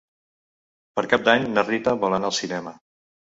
Per 0.99 1.03
Cap 1.11 1.27
d'Any 1.27 1.45
na 1.59 1.65
Rita 1.67 1.93
vol 2.05 2.17
anar 2.19 2.29
al 2.33 2.37
cinema. 2.39 2.75